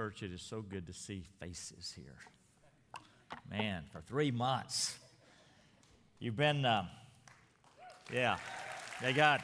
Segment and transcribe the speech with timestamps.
[0.00, 2.16] church, it is so good to see faces here.
[3.50, 4.98] Man, for three months.
[6.18, 6.86] You've been, uh,
[8.10, 8.38] yeah,
[9.02, 9.42] they got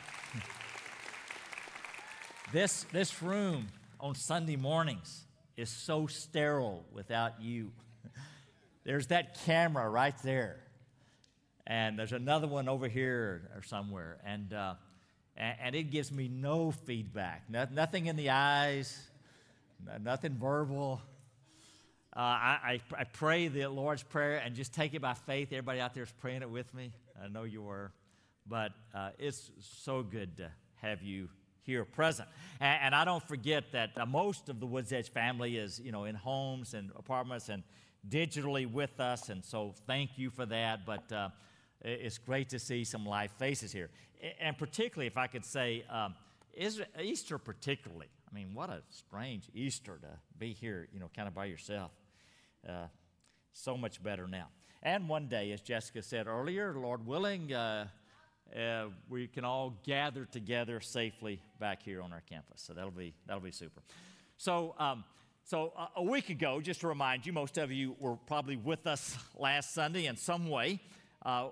[2.55, 3.66] this, this room
[4.00, 5.27] on Sunday mornings
[5.58, 7.70] is so sterile without you.
[8.84, 10.61] There's that camera right there.
[11.66, 14.16] And there's another one over here or somewhere.
[14.25, 14.77] And, uh,
[15.36, 19.06] and, and, it gives me no feedback, no, nothing in the eyes,
[20.00, 21.00] nothing verbal.
[22.14, 25.48] Uh, I, I, I, pray the Lord's Prayer and just take it by faith.
[25.52, 26.92] Everybody out there is praying it with me.
[27.22, 27.92] I know you were.
[28.47, 31.28] But uh, it's so good to have you
[31.62, 32.28] here present.
[32.60, 35.92] And, and I don't forget that uh, most of the Woods Edge family is, you
[35.92, 37.62] know, in homes and apartments and
[38.08, 39.28] digitally with us.
[39.28, 40.86] And so thank you for that.
[40.86, 41.28] But uh,
[41.82, 43.91] it's great to see some live faces here.
[44.41, 46.14] And particularly, if I could say, um,
[46.98, 48.08] Easter particularly.
[48.28, 51.92] I mean, what a strange Easter to be here, you know, kind of by yourself.
[52.69, 52.86] Uh,
[53.52, 54.48] so much better now.
[54.82, 57.86] And one day, as Jessica said earlier, Lord willing, uh,
[58.54, 62.62] uh, we can all gather together safely back here on our campus.
[62.62, 63.82] So that'll be, that'll be super.
[64.36, 65.04] So, um,
[65.44, 68.86] so uh, a week ago, just to remind you, most of you were probably with
[68.86, 70.81] us last Sunday in some way.
[71.25, 71.48] Uh,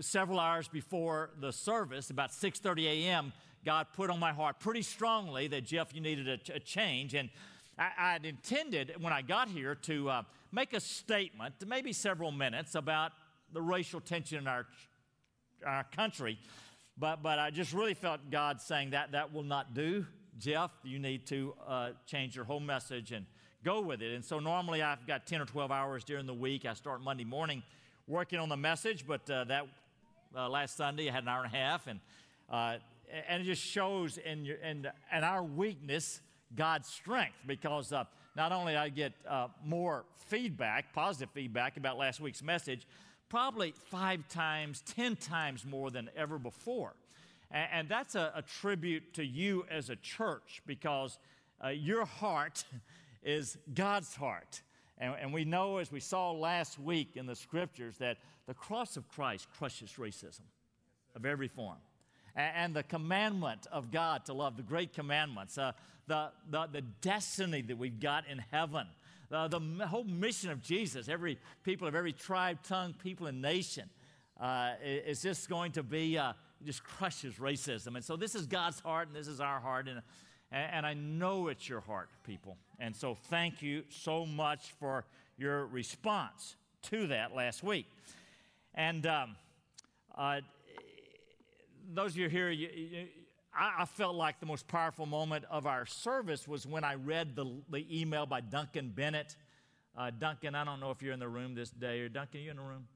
[0.00, 3.32] several hours before the service, about 6:30 a.m.,
[3.64, 7.30] God put on my heart pretty strongly that Jeff, you needed a, a change, and
[7.78, 12.74] I, would intended when I got here to uh, make a statement, maybe several minutes,
[12.74, 13.12] about
[13.52, 14.66] the racial tension in our
[15.66, 16.38] our country.
[16.98, 20.06] But, but I just really felt God saying that that will not do.
[20.38, 23.26] Jeff, you need to uh, change your whole message and
[23.64, 24.12] go with it.
[24.12, 26.66] And so normally I've got 10 or 12 hours during the week.
[26.66, 27.62] I start Monday morning
[28.06, 29.66] working on the message, but uh, that
[30.36, 31.86] uh, last Sunday I had an hour and a half.
[31.86, 32.00] And,
[32.50, 32.76] uh,
[33.28, 34.86] and it just shows in, your, in,
[35.16, 36.20] in our weakness
[36.54, 38.04] God's strength because uh,
[38.36, 42.86] not only I get uh, more feedback, positive feedback about last week's message,
[43.28, 46.94] probably five times, ten times more than ever before.
[47.50, 51.18] And, and that's a, a, tribute to you as a church because
[51.64, 52.64] uh, your heart
[53.22, 54.62] is God's heart.
[54.98, 58.96] And, and we know, as we saw last week in the scriptures, that the cross
[58.96, 60.42] of Christ crushes racism
[61.14, 61.78] of every form.
[62.34, 65.72] And, the commandment of God to love, the great commandments, uh,
[66.06, 68.86] the, the, the destiny that we've got in heaven
[69.32, 73.88] uh, the whole mission of Jesus, every people of every tribe, tongue, people, and nation,
[74.38, 76.34] uh, is just going to be, uh,
[76.64, 77.96] just crushes racism.
[77.96, 79.88] And so this is God's heart, and this is our heart.
[79.88, 80.02] And,
[80.50, 82.58] and I know it's your heart, people.
[82.78, 85.06] And so thank you so much for
[85.38, 86.56] your response
[86.90, 87.86] to that last week.
[88.74, 89.36] And um,
[90.14, 90.40] uh,
[91.94, 93.06] those of you here, you, you,
[93.54, 97.36] I, I, felt like the most powerful moment of our service was when I read
[97.36, 99.36] the, the email by Duncan Bennett.
[99.96, 102.00] Uh, Duncan, I don't know if you're in the room this day.
[102.00, 102.86] Or Duncan, you in the room?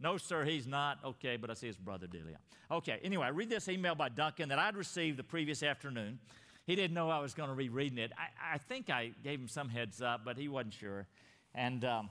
[0.00, 0.98] No, sir, he's not.
[1.04, 2.38] Okay, but I see his brother Delia.
[2.70, 6.18] Okay, anyway, I read this email by Duncan that I'd received the previous afternoon.
[6.66, 8.12] He didn't know I was going to be reading it.
[8.18, 11.06] I, I, think I gave him some heads up, but he wasn't sure.
[11.54, 12.10] And um,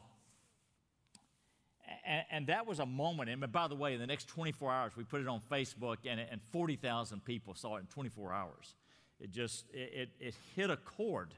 [2.06, 3.30] and, and, that was a moment.
[3.30, 6.20] And by the way, in the next 24 hours, we put it on Facebook, and,
[6.20, 8.76] and 40,000 people saw it in 24 hours.
[9.20, 11.34] It just it, it, it hit a chord.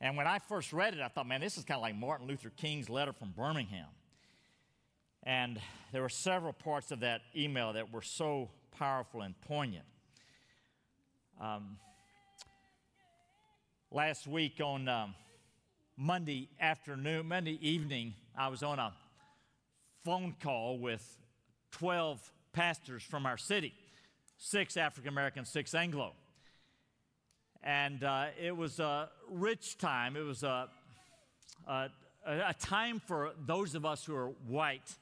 [0.00, 2.26] And when I first read it, I thought, man, this is kind of like Martin
[2.26, 3.88] Luther King's letter from Birmingham.
[5.22, 5.58] And
[5.92, 9.86] there were several parts of that email that were so powerful and poignant.
[11.40, 11.78] Um,
[13.90, 15.14] last week on um,
[15.96, 18.92] Monday afternoon, Monday evening, I was on a
[20.04, 21.16] phone call with
[21.72, 22.20] 12
[22.52, 23.72] pastors from our city
[24.36, 26.12] six African American, six Anglo.
[27.62, 30.16] And uh, it was a rich time.
[30.16, 30.68] It was a,
[31.66, 31.88] a,
[32.26, 34.94] a time for those of us who are white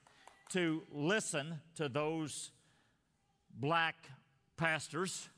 [0.50, 2.52] to listen to those
[3.58, 3.96] black
[4.56, 5.28] pastors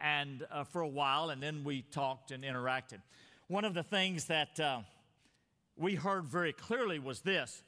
[0.00, 3.00] and uh, for a while, and then we talked and interacted.
[3.48, 4.80] One of the things that uh,
[5.76, 7.64] we heard very clearly was this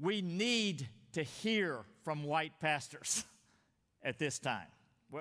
[0.00, 3.24] we need to hear from white pastors
[4.02, 4.66] at this time.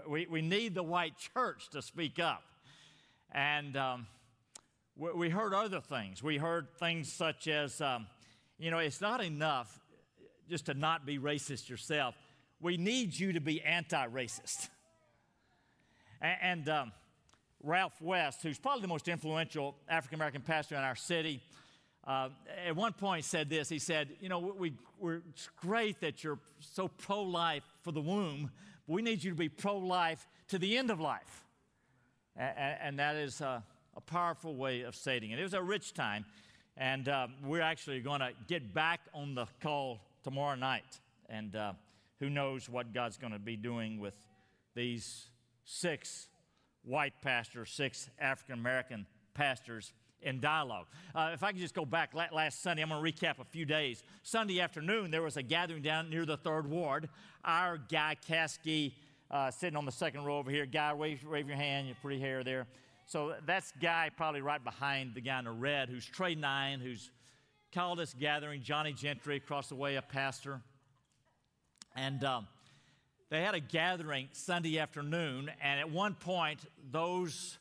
[0.08, 2.44] We, we need the white church to speak up.
[3.32, 4.08] And um,
[4.98, 6.24] we, heard other things.
[6.24, 8.08] We heard things such as, um,
[8.58, 9.80] you know, it's not enough
[10.50, 12.16] just to not be racist yourself.
[12.62, 14.70] We need you to be anti racist.
[16.22, 16.92] And, and um,
[17.62, 21.42] Ralph West, who's probably the most influential African American pastor in our city,
[22.08, 22.30] uh,
[22.66, 26.40] at one point said this he said you know we, we're, it's great that you're
[26.60, 28.52] so pro-life for the womb
[28.88, 31.44] but we need you to be pro-life to the end of life
[32.36, 33.62] and, and that is uh,
[33.96, 35.40] a powerful way of stating it.
[35.40, 36.26] It was a rich time,
[36.78, 41.00] and uh, we're actually going to get back on the call tomorrow night.
[41.30, 41.74] And uh,
[42.20, 44.16] who knows what God's going to be doing with
[44.76, 45.28] these
[45.64, 46.28] six
[46.84, 50.88] white pastors, six African American pastors in dialogue.
[51.14, 53.66] Uh, if I could just go back last Sunday, I'm going to recap a few
[53.66, 54.04] days.
[54.24, 57.10] Sunday afternoon, there was a gathering down near the third ward.
[57.44, 58.94] Our guy, Caskey,
[59.30, 60.66] uh, sitting on the second row over here.
[60.66, 62.68] Guy, wave, wave your hand, your pretty hair there.
[63.08, 67.12] So that's Guy probably right behind the guy in the red who's Trey Nine, who's
[67.72, 68.64] called this gathering.
[68.64, 70.62] Johnny Gentry across the way, a pastor.
[71.96, 72.48] And um,
[73.30, 77.58] they had a gathering Sunday afternoon, and at one point, those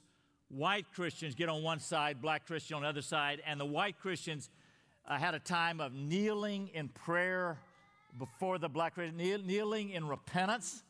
[0.49, 3.99] white Christians get on one side, black Christians on the other side, and the white
[3.99, 4.50] Christians
[5.06, 7.58] uh, had a time of kneeling in prayer
[8.19, 10.82] before the black Christians, kneel, kneeling in repentance.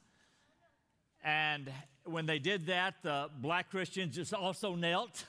[1.24, 1.72] And
[2.04, 5.24] when they did that, the black Christians just also knelt.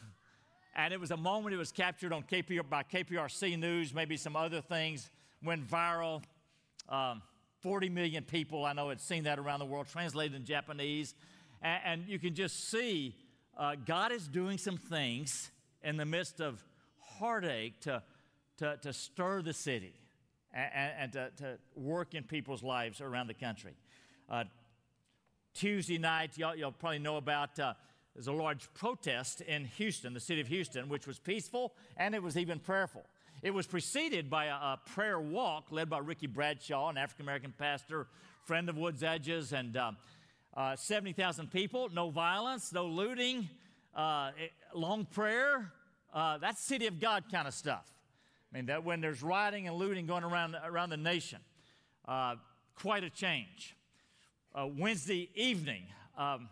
[0.75, 4.35] And it was a moment it was captured on KPR, by KPRC News, maybe some
[4.35, 5.09] other things,
[5.41, 6.21] went viral.
[6.89, 7.21] Um,
[7.61, 11.15] 40 million people, I know, had seen that around the world, translated in Japanese.
[11.61, 13.15] And, and you can just see
[13.57, 15.51] uh, God is doing some things
[15.83, 16.63] in the midst of
[16.99, 18.03] heartache to,
[18.57, 19.93] to, to stir the city
[20.53, 23.73] and, and to, to, work in people's lives around the country.
[24.29, 24.43] Uh,
[25.53, 27.73] Tuesday night, y'all, y'all, probably know about uh,
[28.13, 32.23] there's a large protest in Houston, the city of Houston, which was peaceful and it
[32.23, 33.05] was even prayerful.
[33.41, 37.53] It was preceded by a, a prayer walk led by Ricky Bradshaw, an African American
[37.57, 38.07] pastor,
[38.45, 39.97] friend of Woods Edges, and um,
[40.55, 43.49] uh, 70,000 people, no violence, no looting,
[43.95, 44.31] uh,
[44.73, 45.71] long prayer.
[46.13, 47.91] Uh, that's city of God kind of stuff.
[48.51, 51.39] I mean, that when there's rioting and looting going around, around the nation,
[52.07, 52.35] uh,
[52.75, 53.75] quite a change.
[54.53, 55.83] Uh, Wednesday evening,
[56.17, 56.47] um,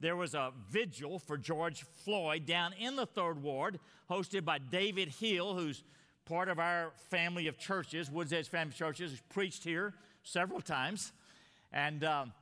[0.00, 3.78] there was a vigil for George Floyd down in the third ward,
[4.10, 5.82] hosted by David Hill, who's
[6.26, 11.12] part of our family of churches, Woods Edge Family Churches, who's preached here several times.
[11.72, 12.32] And um,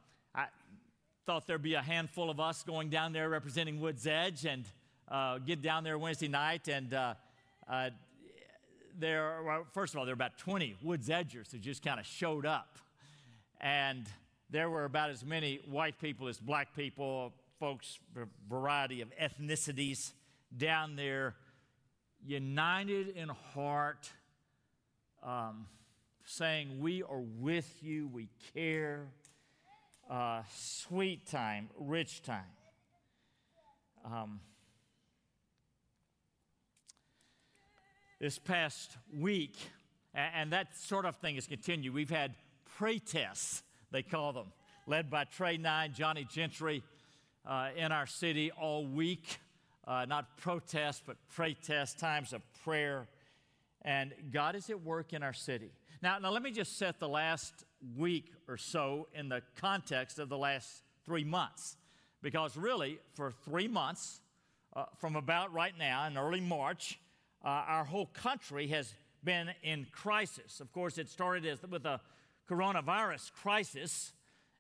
[1.27, 4.67] thought there'd be a handful of us going down there representing Woods Edge and
[5.09, 6.69] uh, get down there Wednesday night.
[6.69, 7.15] And uh,
[7.67, 7.91] uh,
[8.99, 12.05] there, well, first of all, there were about 20 Woods Edgers who just kind of
[12.05, 12.77] showed up.
[13.59, 14.07] And
[14.51, 20.13] there were about as many white people as black people, folks, a variety of ethnicities
[20.55, 21.37] down there,
[22.23, 24.11] united in heart,
[25.23, 25.67] um,
[26.27, 29.07] saying, We are with you, we care
[30.11, 32.43] uh, sweet time, rich time.
[34.05, 34.41] Um,
[38.21, 39.57] this past week,
[40.15, 41.95] and that sort of thing has continued.
[41.95, 42.35] We've had
[42.77, 44.53] pray tests, they call them,
[44.87, 46.83] led by Trey Nine, Johnny Gentry,
[47.47, 49.39] uh, in our city all week.
[49.87, 53.07] Uh, not protests, but pray test, times of prayer.
[53.83, 55.71] And God is at work in our city.
[56.03, 57.65] Now, now let me just set the last
[57.97, 61.77] week or so in the context of the last three months.
[62.23, 64.21] Because really, for three months,
[64.75, 66.99] uh, from about right now in early March,
[67.45, 70.61] uh, our whole country has been in crisis.
[70.61, 72.01] Of course, it started as, with a
[72.49, 74.13] coronavirus crisis,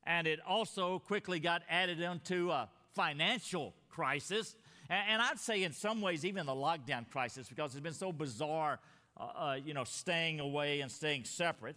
[0.07, 4.57] and it also quickly got added into a financial crisis.
[4.89, 8.13] And, and I'd say, in some ways, even the lockdown crisis, because it's been so
[8.13, 8.79] bizarre,
[9.19, 11.77] uh, uh you know, staying away and staying separate.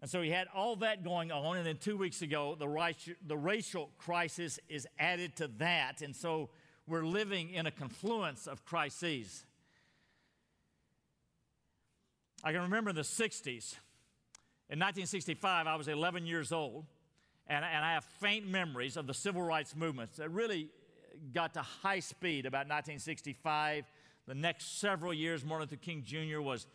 [0.00, 1.56] And so he had all that going on.
[1.56, 2.94] And then two weeks ago, the,
[3.26, 6.02] the racial crisis is added to that.
[6.02, 6.50] And so
[6.86, 9.44] we're living in a confluence of crises.
[12.42, 13.76] I can remember in the 60s.
[14.70, 16.84] In 1965, I was 11 years old,
[17.46, 20.68] and, and I have faint memories of the civil rights movements that really
[21.32, 23.84] got to high speed about 1965.
[24.26, 26.40] The next several years, Martin Luther King Jr.
[26.40, 26.66] was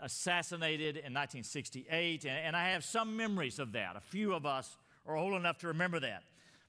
[0.00, 3.96] assassinated in 1968, and, and I have some memories of that.
[3.96, 4.76] A few of us
[5.06, 6.22] are old enough to remember that.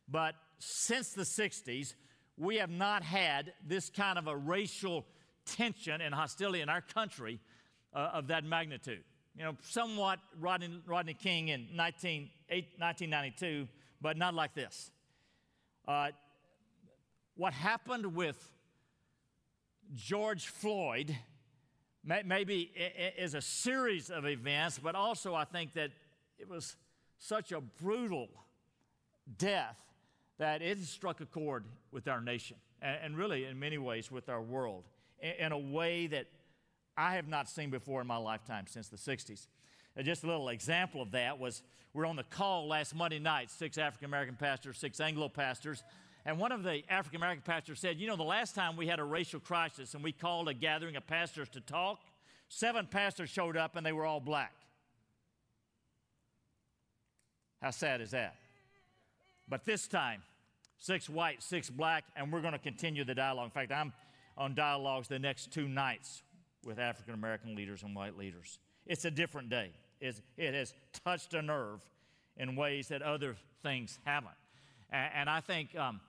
[0.10, 1.94] But since the 60s,
[2.38, 5.06] we have not had this kind of a racial
[5.46, 7.40] tension and hostility in our country
[7.94, 9.04] uh, of that magnitude.
[9.36, 12.30] You know, somewhat Rodney, Rodney King in 19,
[12.78, 13.68] 1992,
[14.02, 14.92] but not like this.
[15.88, 16.10] Uh,
[17.36, 18.52] what happened with
[19.96, 21.16] George Floyd
[22.26, 22.72] maybe
[23.18, 25.92] is a series of events, but also I think that
[26.40, 26.76] it was
[27.18, 28.30] such a brutal
[29.38, 29.78] death
[30.38, 34.42] that it struck a chord with our nation and really in many ways with our
[34.42, 34.84] world
[35.20, 36.28] in a way that
[36.96, 39.48] I have not seen before in my lifetime since the 60s.
[40.04, 43.80] Just a little example of that was we're on the call last Monday night, six
[43.80, 45.84] African American pastors, six Anglo pastors,
[46.28, 49.00] And one of the African American pastors said, You know, the last time we had
[49.00, 52.00] a racial crisis and we called a gathering of pastors to talk,
[52.50, 54.52] seven pastors showed up and they were all black.
[57.62, 58.36] How sad is that?
[59.48, 60.22] But this time,
[60.80, 63.46] six white, six black, and we're going to continue the dialogue.
[63.46, 63.94] In fact, I'm
[64.38, 66.24] on dialogues the next two nights
[66.66, 68.60] with African American leaders and white leaders.
[68.86, 69.72] It's a different day.
[70.02, 70.74] It's, it has
[71.06, 71.80] touched a nerve
[72.36, 74.36] in ways that other things haven't.
[74.92, 76.02] And, and I think, um,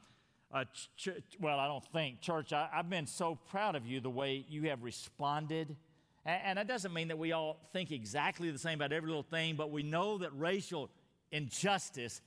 [0.52, 0.64] uh,
[0.96, 4.44] ch- well, I don't think, church, I, have been so proud of you the way
[4.48, 5.76] you have responded.
[6.24, 9.22] And, and that doesn't mean that we all think exactly the same about every little
[9.22, 10.90] thing, but we know that racial
[11.30, 12.20] injustice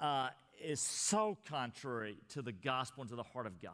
[0.00, 0.28] uh,
[0.62, 3.72] is so contrary to the gospel and to the heart of God.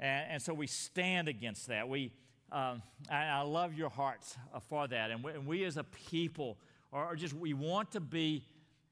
[0.00, 1.88] And, and so we stand against that.
[1.88, 2.12] We,
[2.50, 5.10] um, I, love your hearts uh, for that.
[5.10, 6.56] And we, and we as a people
[6.92, 8.44] are just, we want to be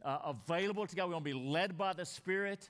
[0.05, 1.07] uh, available to God.
[1.09, 2.69] We want to be led by the Spirit.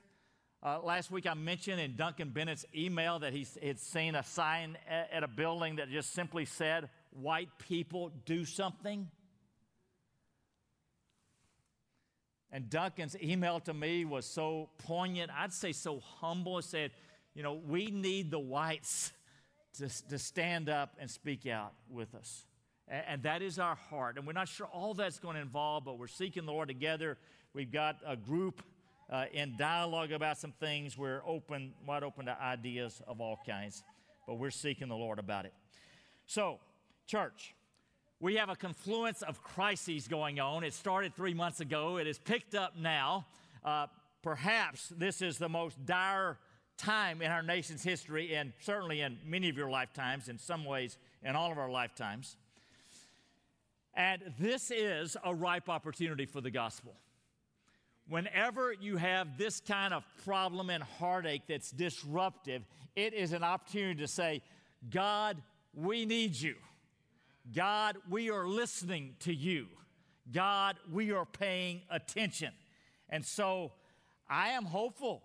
[0.67, 4.77] Uh, last week I mentioned in Duncan Bennett's email that he had seen a sign
[4.91, 9.07] at, a building that just simply said, White people do something.
[12.51, 16.59] And Duncan's email to me was so poignant, I'd say so humble.
[16.59, 16.91] It said,
[17.33, 19.13] you know, we need the whites
[19.79, 22.45] to, to stand up and speak out with us.
[22.89, 24.19] And, and that is our heart.
[24.19, 27.19] And we're not sure all that's going to involve, but we're seeking the Lord together.
[27.55, 28.65] We've got a group
[29.11, 30.99] uh, in dialogue about some things.
[30.99, 33.83] We're open, wide open to ideas of all kinds,
[34.27, 35.55] but we're seeking the Lord about it.
[36.27, 36.59] So,
[37.07, 37.55] church,
[38.19, 40.65] we have a confluence of crises going on.
[40.65, 43.27] It started three months ago, it has picked up now.
[43.65, 43.87] Uh,
[44.23, 46.39] perhaps this is the most dire
[46.77, 50.99] time in our nation's history, and certainly in many of your lifetimes, in some ways,
[51.23, 52.37] in all of our lifetimes.
[53.95, 56.95] And this is a ripe opportunity for the gospel.
[58.09, 62.63] Whenever you have this kind of problem and heartache that's disruptive,
[62.95, 64.43] it is an opportunity to say,
[64.91, 65.43] God,
[65.75, 66.55] we need you.
[67.55, 69.67] God, we are listening to you.
[70.33, 72.53] God, we are paying attention.
[73.09, 73.73] And so
[74.29, 75.23] I am hopeful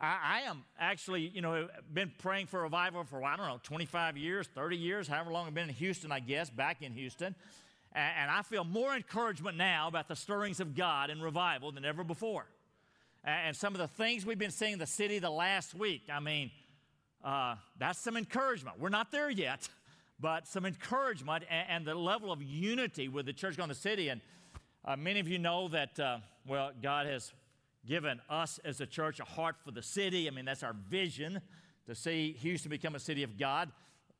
[0.00, 4.16] I, I, am actually, you know, been praying for revival for, I don't know, 25
[4.16, 7.34] years, 30 years, however long I've been in Houston, I guess, back in Houston.
[7.94, 12.02] And, I feel more encouragement now about the stirrings of God and revival than ever
[12.02, 12.46] before.
[13.22, 16.02] And, and some of the things we've been seeing in the city the last week,
[16.12, 16.50] I mean,
[17.24, 18.80] uh, that's some encouragement.
[18.80, 19.68] We're not there yet,
[20.20, 24.08] but some encouragement and, and the level of unity with the church going the city.
[24.08, 24.20] And
[24.84, 27.32] uh, many of you know that, uh, well, God has
[27.86, 30.26] given us as a church a heart for the city.
[30.26, 31.40] I mean, that's our vision
[31.86, 33.70] to see Houston become a city of God.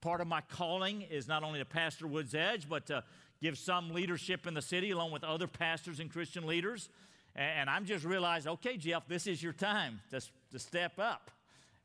[0.01, 3.03] Part of my calling is not only to pastor Woods Edge, but to
[3.45, 6.89] give some leadership in the city along with other pastors and Christian leaders.
[7.37, 10.23] And I'm just realizing, okay, Jeff, this is your time to,
[10.53, 11.31] to step up.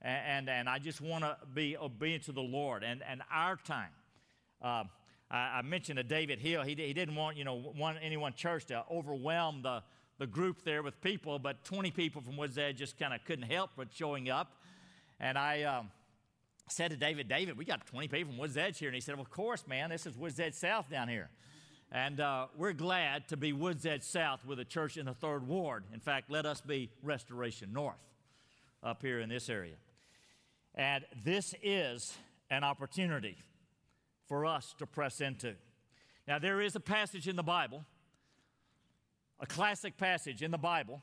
[0.01, 3.89] And, and I just want to be obedient to the Lord and, and our time.
[4.61, 4.85] Uh,
[5.29, 8.33] I, I, mentioned to David Hill, he, he didn't want, you know, want any one
[8.33, 9.83] church to overwhelm the,
[10.17, 13.51] the group there with people, but 20 people from Woods Edge just kind of couldn't
[13.51, 14.53] help but showing up.
[15.19, 15.91] And I um,
[16.69, 18.87] said to David, David, we got 20 people from Woods Edge here.
[18.87, 21.29] And he said, well, Of course, man, this is Woods Edge South down here.
[21.91, 25.47] And uh, we're glad to be Woods Edge South with a church in the third
[25.47, 25.85] ward.
[25.93, 27.97] In fact, let us be Restoration North
[28.83, 29.75] up here in this area.
[30.75, 32.15] And this is
[32.51, 33.37] an opportunity
[34.27, 35.55] for us to press into.
[36.27, 37.83] Now, there is a passage in the Bible
[39.39, 41.01] a classic passage in the Bible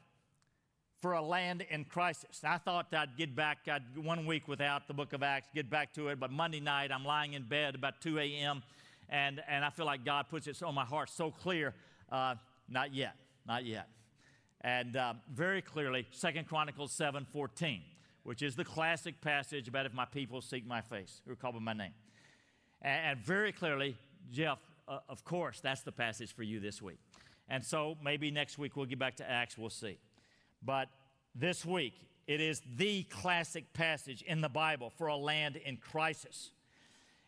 [1.01, 2.43] for a land in crisis.
[2.45, 5.95] I thought I'd get back, I'd one week without the book of Acts, get back
[5.95, 8.63] to it, but Monday night I'm lying in bed about 2 a.m.
[9.09, 11.75] and, and I feel like God puts it on my heart so clear.
[12.11, 12.35] Uh,
[12.69, 13.15] not yet,
[13.47, 13.89] not yet.
[14.63, 17.83] And uh, very clearly, Second Chronicles 7 14,
[18.25, 21.55] which is the classic passage about if my people seek my face, who are called
[21.55, 21.93] by my name.
[22.83, 23.97] And, and very clearly,
[24.33, 24.59] Jeff,
[24.89, 26.99] uh, of course, that's the passage for you this week.
[27.49, 29.99] And so maybe next week we'll get back to Acts, we'll see.
[30.63, 30.89] But
[31.35, 31.95] this week,
[32.27, 36.51] it is the classic passage in the Bible for a land in crisis.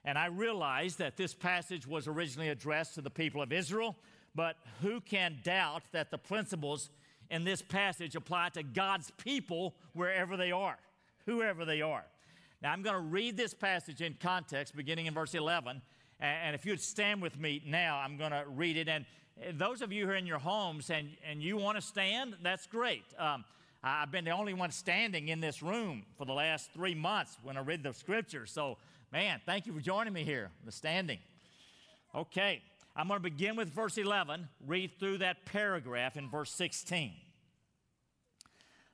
[0.04, 3.96] And I realize that this passage was originally addressed to the people of Israel,
[4.34, 6.90] but who can doubt that the principles
[7.30, 10.78] in this passage apply to God's people wherever they are,
[11.26, 12.04] whoever they are?
[12.62, 15.80] Now, I'm going to read this passage in context, beginning in verse 11.
[16.20, 18.88] And if you'd stand with me now, I'm going to read it.
[18.88, 19.04] And
[19.52, 22.66] those of you who are in your homes and, and you want to stand, that's
[22.66, 23.04] great.
[23.18, 23.44] Um,
[23.82, 27.56] I've been the only one standing in this room for the last three months when
[27.56, 28.50] I read the scriptures.
[28.50, 28.76] So,
[29.12, 31.18] man, thank you for joining me here, the standing.
[32.14, 32.62] Okay,
[32.96, 37.12] I'm going to begin with verse 11, read through that paragraph in verse 16.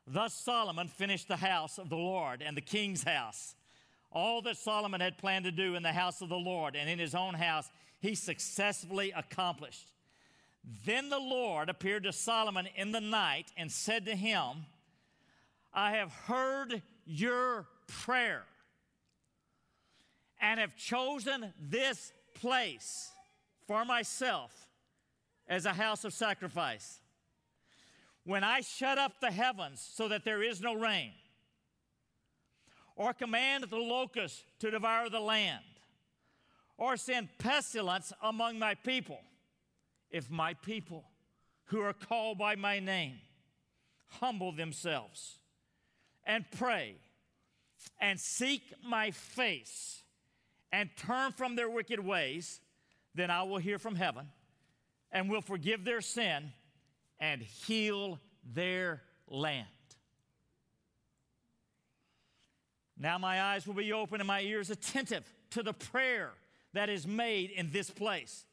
[0.06, 3.54] Thus Solomon finished the house of the Lord and the king's house.
[4.12, 6.99] All that Solomon had planned to do in the house of the Lord and in
[6.99, 7.68] his own house,
[8.00, 9.90] he successfully accomplished.
[10.85, 14.66] Then the Lord appeared to Solomon in the night and said to him,
[15.73, 18.44] I have heard your prayer
[20.44, 23.10] and have chosen this place
[23.66, 24.68] for myself
[25.48, 27.00] as a house of sacrifice.
[28.26, 31.12] When I shut up the heavens so that there is no rain,
[32.94, 35.64] or command the locusts to devour the land,
[36.76, 39.20] or send pestilence among my people,
[40.10, 41.04] if my people
[41.68, 43.16] who are called by my name
[44.20, 45.38] humble themselves
[46.26, 46.96] and pray
[47.98, 50.03] and seek my face
[50.75, 52.61] and turn from their wicked ways,
[53.14, 54.26] then I will hear from heaven
[55.12, 56.52] and will forgive their sin
[57.21, 58.19] and heal
[58.52, 59.69] their land.
[62.99, 66.33] Now my eyes will be open and my ears attentive to the prayer
[66.73, 68.45] that is made in this place.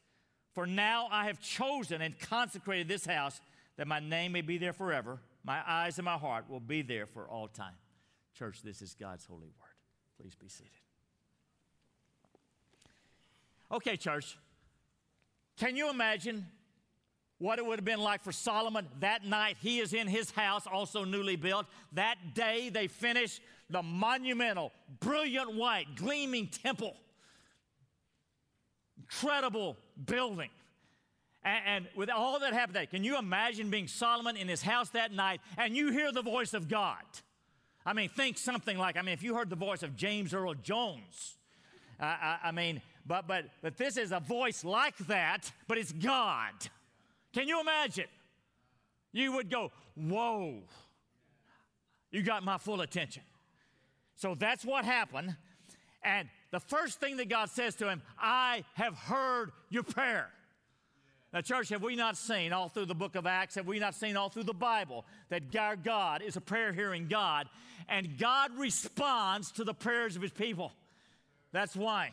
[0.54, 3.40] For now I have chosen and consecrated this house
[3.76, 5.18] that my name may be there forever.
[5.42, 7.74] My eyes and my heart will be there for all time.
[8.38, 9.74] Church, this is God's holy word.
[10.20, 10.70] Please be seated.
[13.72, 14.36] Okay, church,
[15.56, 16.46] can you imagine
[17.38, 19.56] what it would have been like for Solomon that night?
[19.62, 21.66] He is in his house, also newly built.
[21.92, 26.94] That day, they finished the monumental, brilliant white, gleaming temple.
[29.00, 30.50] Incredible building.
[31.44, 35.12] And, with all that happened there, can you imagine being Solomon in his house that
[35.12, 37.02] night and you hear the voice of God?
[37.84, 40.54] I mean, think something like, I mean, if you heard the voice of James Earl
[40.54, 41.36] Jones,
[41.98, 46.52] I, I mean, but, but, but this is a voice like that, but it's God.
[47.32, 48.06] Can you imagine?
[49.12, 50.62] You would go, Whoa,
[52.10, 53.22] you got my full attention.
[54.16, 55.36] So that's what happened.
[56.02, 60.28] And the first thing that God says to him, I have heard your prayer.
[61.32, 63.94] Now, church, have we not seen all through the book of Acts, have we not
[63.94, 67.48] seen all through the Bible that our God is a prayer hearing God
[67.88, 70.72] and God responds to the prayers of his people?
[71.52, 72.10] That's why,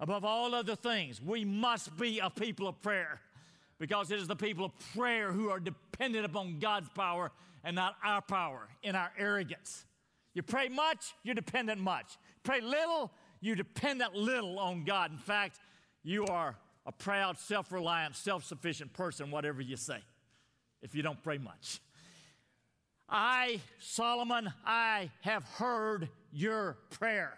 [0.00, 3.20] above all other things, we must be a people of prayer
[3.78, 7.30] because it is the people of prayer who are dependent upon God's power
[7.64, 9.84] and not our power in our arrogance.
[10.34, 12.18] You pray much, you're dependent much.
[12.42, 15.10] Pray little, you're dependent little on God.
[15.10, 15.58] In fact,
[16.02, 19.98] you are a proud, self reliant, self sufficient person, whatever you say,
[20.82, 21.80] if you don't pray much.
[23.08, 27.32] I, Solomon, I have heard your prayer.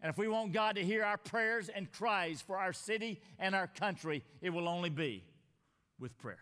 [0.00, 3.54] And if we want God to hear our prayers and cries for our city and
[3.54, 5.24] our country, it will only be
[5.98, 6.38] with prayer.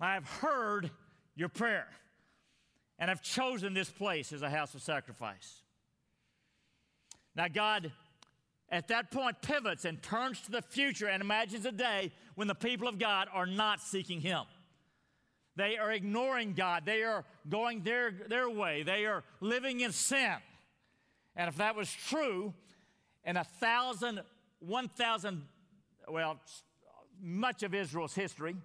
[0.00, 0.90] I have heard
[1.36, 1.86] your prayer,
[2.98, 5.62] and I've chosen this place as a house of sacrifice.
[7.36, 7.92] Now, God
[8.72, 12.54] at that point pivots and turns to the future and imagines a day when the
[12.54, 14.44] people of God are not seeking Him.
[15.54, 16.84] They are ignoring God.
[16.86, 18.82] They are going their, their way.
[18.82, 20.36] They are living in sin.
[21.36, 22.52] And if that was true
[23.24, 24.20] in a thousand,
[24.60, 25.42] one thousand,
[26.08, 26.38] well,
[27.20, 28.56] much of Israel's history,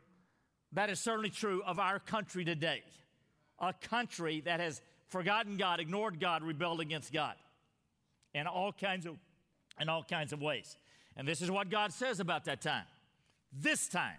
[0.74, 2.84] that is certainly true of our country today.
[3.60, 7.36] A country that has forgotten God, ignored God, rebelled against God
[8.34, 9.16] in all kinds of
[9.80, 10.76] in all kinds of ways.
[11.16, 12.86] And this is what God says about that time.
[13.54, 14.18] This time,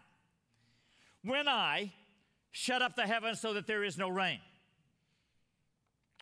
[1.22, 1.92] when I
[2.50, 4.40] shut up the heavens so that there is no rain,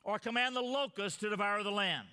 [0.05, 2.07] or command the locusts to devour the land,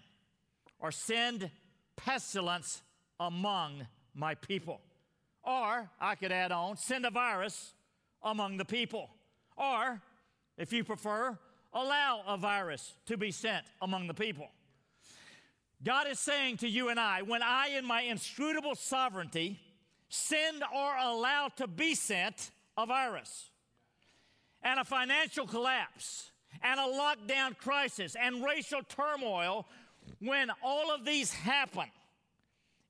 [0.79, 1.49] or send
[1.95, 2.81] pestilence
[3.19, 4.81] among my people.
[5.43, 7.73] Or I could add on, send a virus
[8.21, 9.09] among the people.
[9.57, 10.01] Or,
[10.57, 11.37] if you prefer,
[11.73, 14.49] allow a virus to be sent among the people.
[15.83, 19.59] God is saying to you and I, when I, in my inscrutable sovereignty,
[20.07, 23.49] send or allow to be sent a virus
[24.61, 26.31] and a financial collapse
[26.61, 29.67] and a lockdown crisis and racial turmoil,
[30.19, 31.85] when all of these happen,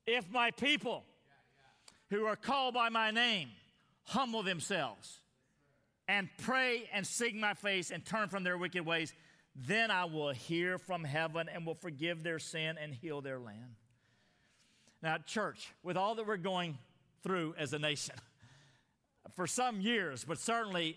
[0.06, 1.04] if my people
[2.10, 3.48] who are called by my name
[4.04, 5.20] humble themselves
[6.06, 9.12] and pray and seek my face and turn from their wicked ways,
[9.54, 13.76] then I will hear from heaven and will forgive their sin and heal their land.
[15.02, 16.78] Now, church, with all that we're going
[17.22, 18.16] through as a nation,
[19.34, 20.96] for some years, but certainly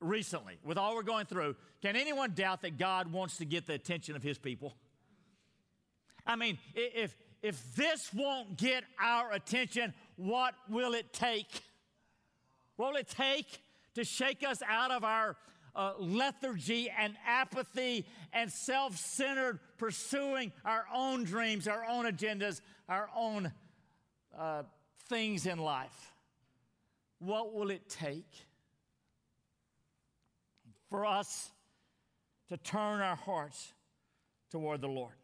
[0.00, 3.74] recently, with all we're going through, can anyone doubt that God wants to get the
[3.74, 4.76] attention of his people?
[6.26, 11.62] I mean, if, if this won't get our attention, what will it take?
[12.76, 13.60] What will it take
[13.94, 15.36] to shake us out of our
[15.74, 23.08] uh, lethargy and apathy and self centered pursuing our own dreams, our own agendas, our
[23.16, 23.52] own
[24.36, 24.62] uh,
[25.08, 26.12] things in life.
[27.18, 28.46] What will it take
[30.88, 31.50] for us
[32.48, 33.72] to turn our hearts
[34.50, 35.19] toward the Lord?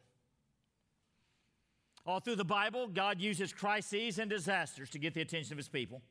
[2.07, 5.69] All through the Bible, God uses crises and disasters to get the attention of his
[5.69, 6.03] people.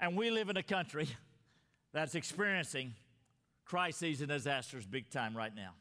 [0.00, 1.06] And we live in a country
[1.92, 2.94] that's experiencing
[3.66, 5.72] crises and disasters big time right now.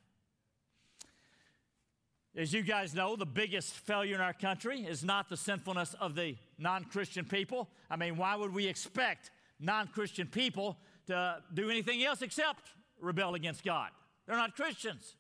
[2.36, 6.14] As you guys know, the biggest failure in our country is not the sinfulness of
[6.14, 7.70] the non Christian people.
[7.90, 13.34] I mean, why would we expect non Christian people to do anything else except rebel
[13.34, 13.90] against God?
[14.28, 15.16] They're not Christians.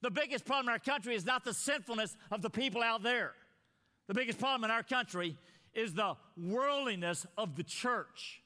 [0.00, 3.32] The biggest problem in our country is not the sinfulness of the people out there.
[4.06, 5.36] The biggest problem in our country
[5.74, 8.42] is the worldliness of the church.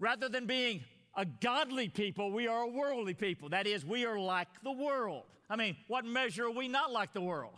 [0.00, 0.82] Rather than being
[1.16, 3.50] a godly people, we are a worldly people.
[3.50, 5.24] That is, we are like the world.
[5.48, 7.54] I mean, what measure are we not like the world?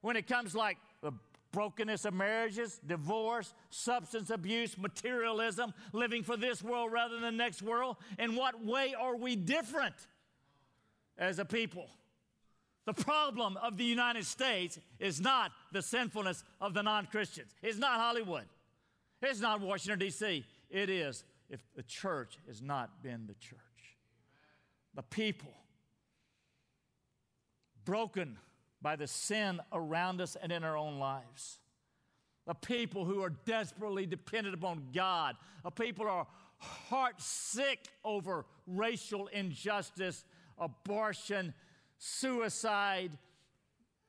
[0.00, 1.12] When it comes like the
[1.52, 7.62] brokenness of marriages, divorce, substance abuse, materialism, living for this world rather than the next
[7.62, 9.94] world, in what way are we different?
[11.18, 11.88] As a people.
[12.86, 17.50] The problem of the United States is not the sinfulness of the non Christians.
[17.62, 18.46] It's not Hollywood.
[19.20, 20.44] It's not Washington, D.C.
[20.70, 23.58] It is if the church has not been the church.
[24.94, 25.52] The people,
[27.84, 28.38] broken
[28.80, 31.58] by the sin around us and in our own lives.
[32.46, 35.36] The people who are desperately dependent upon God.
[35.64, 36.26] The people who are
[36.58, 40.24] heart sick over racial injustice
[40.60, 41.54] abortion,
[41.98, 43.10] suicide,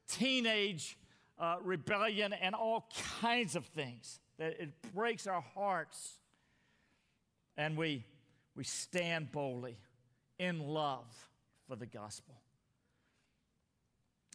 [0.07, 0.97] teenage
[1.37, 2.89] uh, rebellion, and all
[3.21, 4.19] kinds of things.
[4.37, 6.17] That it breaks our hearts.
[7.57, 8.05] And we,
[8.55, 9.77] we stand boldly
[10.37, 11.05] in love
[11.67, 12.35] for the gospel.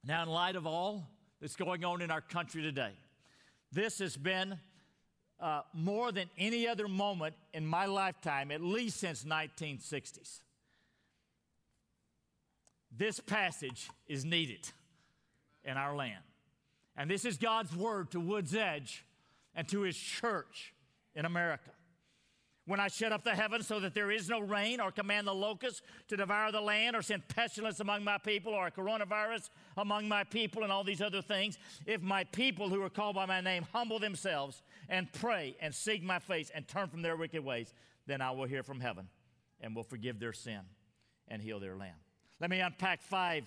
[0.07, 1.09] Now, in light of all
[1.41, 2.93] that's going on in our country today,
[3.73, 4.59] this has been
[5.41, 10.41] uh, more than any other moment in my lifetime, at least since 1960s.
[12.97, 14.69] This passage is needed
[15.65, 16.23] in our land.
[16.97, 19.05] And this is God's word to Woods Edge
[19.55, 20.75] and to his church
[21.15, 21.71] in America.
[22.67, 25.35] When I shut up the heavens so that there is no rain, or command the
[25.35, 30.09] locusts to devour the land, or send pestilence among my people, or a coronavirus among
[30.09, 33.43] my people, and all these other things, if my people who are called by my
[33.43, 37.75] name humble themselves and pray and seek my face and turn from their wicked ways,
[38.07, 39.09] then I will hear from heaven
[39.61, 40.61] and will forgive their sin
[41.29, 42.04] and heal their land.
[42.41, 43.45] Let me unpack five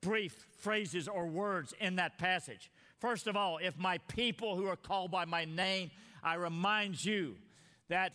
[0.00, 2.70] brief phrases or words in that passage.
[2.98, 5.90] First of all, if my people who are called by my name,
[6.22, 7.36] I remind you
[7.88, 8.12] that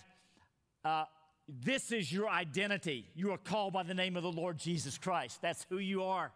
[0.83, 1.05] uh,
[1.47, 3.07] this is your identity.
[3.15, 5.41] You are called by the name of the Lord Jesus Christ.
[5.41, 6.31] That's who you are.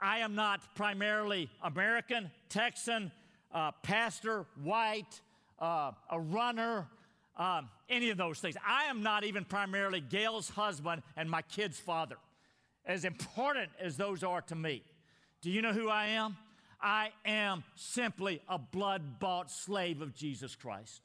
[0.00, 3.10] I am not primarily American, Texan,
[3.52, 5.20] uh, pastor, white,
[5.58, 6.86] uh, a runner,
[7.36, 8.56] um, any of those things.
[8.66, 12.16] I am not even primarily Gail's husband and my kid's father
[12.86, 14.82] as important as those are to me.
[15.42, 16.36] Do you know who I am?
[16.80, 21.02] I am simply a blood bought slave of Jesus Christ.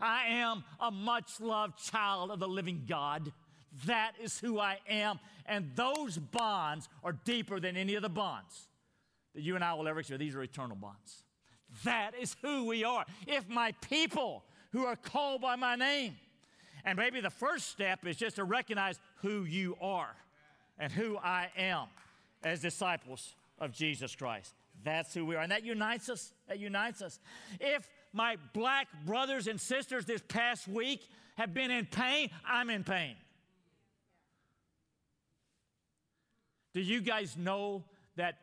[0.00, 3.32] I am a much loved child of the living God.
[3.86, 5.20] That is who I am.
[5.46, 8.68] And those bonds are deeper than any of the bonds
[9.34, 10.20] that you and I will ever experience.
[10.20, 11.22] These are eternal bonds.
[11.84, 13.04] That is who we are.
[13.26, 16.16] If my people who are called by my name,
[16.84, 20.14] and maybe the first step is just to recognize who you are
[20.78, 21.86] and who I am
[22.42, 24.52] as disciples of Jesus Christ.
[24.82, 25.42] That's who we are.
[25.42, 26.32] And that unites us.
[26.48, 27.18] That unites us.
[27.60, 32.84] If my black brothers and sisters this past week have been in pain, I'm in
[32.84, 33.14] pain.
[36.74, 37.84] Do you guys know
[38.16, 38.38] that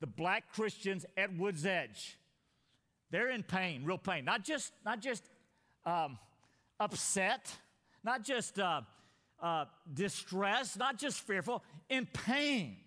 [0.00, 2.18] the black Christians at Woods Edge,
[3.10, 4.24] they're in pain, real pain.
[4.24, 5.22] Not just, not just
[5.86, 6.18] um,
[6.80, 7.56] upset,
[8.02, 8.82] not just uh,
[9.44, 12.78] uh, distress, not just fearful, in pain,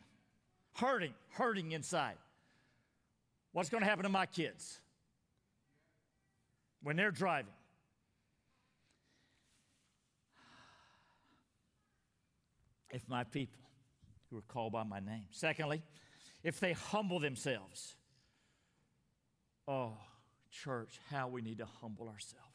[0.73, 2.15] hurting, hurting inside.
[3.51, 4.79] What's going to happen to my kids
[6.81, 7.53] when they're driving?
[12.89, 13.59] If my people
[14.31, 15.25] who are called by my name.
[15.29, 15.83] Secondly,
[16.43, 17.95] if they humble themselves.
[19.67, 19.93] Oh,
[20.49, 22.46] church, how we need to humble ourselves.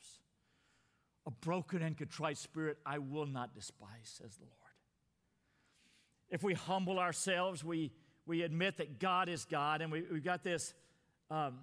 [1.27, 4.57] A broken and contrite spirit I will not despise, says the Lord.
[6.31, 7.93] If we humble ourselves, we,
[8.27, 10.75] we admit that God is God, and we, we've got this
[11.31, 11.59] um,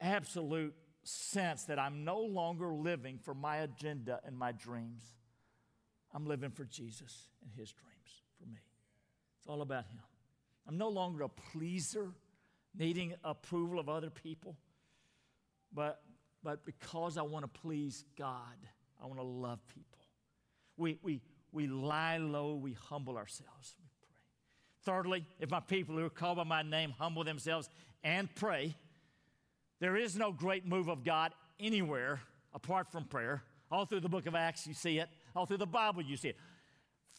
[0.00, 5.04] absolute sense that I'm no longer living for my agenda and my dreams.
[6.14, 8.58] I'm living for Jesus and his dreams for me.
[9.38, 10.00] It's all about him.
[10.66, 12.12] I'm no longer a pleaser,
[12.76, 14.56] needing approval of other people,
[15.72, 16.02] but,
[16.42, 18.56] but because I want to please God,
[19.02, 19.98] I want to love people.
[20.76, 21.20] We, we,
[21.52, 24.14] we lie low, we humble ourselves, we pray.
[24.84, 27.68] Thirdly, if my people who are called by my name humble themselves
[28.04, 28.74] and pray,
[29.80, 32.20] there is no great move of God anywhere
[32.52, 33.42] apart from prayer.
[33.70, 35.08] All through the book of Acts, you see it.
[35.36, 36.36] All through the Bible, you see it.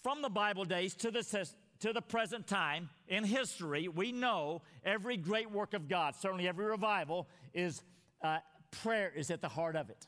[0.01, 1.47] From the Bible days to the,
[1.82, 6.65] to the present time in history, we know every great work of God, certainly every
[6.65, 7.82] revival, is
[8.23, 8.39] uh,
[8.71, 10.08] prayer is at the heart of it.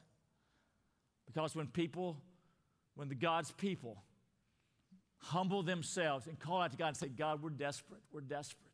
[1.26, 2.18] Because when people,
[2.96, 4.04] when the God's people
[5.18, 8.72] humble themselves and call out to God and say, God, we're desperate, we're desperate,